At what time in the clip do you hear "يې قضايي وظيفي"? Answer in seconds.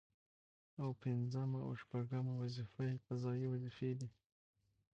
2.89-3.91